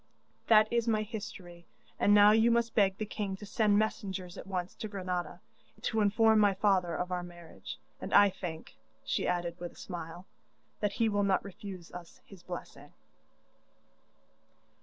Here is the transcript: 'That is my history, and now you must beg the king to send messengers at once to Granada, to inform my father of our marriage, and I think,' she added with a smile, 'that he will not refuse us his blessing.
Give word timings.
'That 0.47 0.67
is 0.73 0.87
my 0.87 1.03
history, 1.03 1.67
and 1.99 2.11
now 2.11 2.31
you 2.31 2.49
must 2.49 2.73
beg 2.73 2.97
the 2.97 3.05
king 3.05 3.35
to 3.35 3.45
send 3.45 3.77
messengers 3.77 4.35
at 4.35 4.47
once 4.47 4.73
to 4.73 4.87
Granada, 4.87 5.41
to 5.83 6.01
inform 6.01 6.39
my 6.39 6.55
father 6.55 6.95
of 6.95 7.11
our 7.11 7.21
marriage, 7.21 7.77
and 8.01 8.11
I 8.11 8.31
think,' 8.31 8.77
she 9.05 9.27
added 9.27 9.59
with 9.59 9.73
a 9.73 9.75
smile, 9.75 10.25
'that 10.79 10.93
he 10.93 11.07
will 11.07 11.21
not 11.21 11.45
refuse 11.45 11.91
us 11.91 12.19
his 12.25 12.41
blessing. 12.41 12.93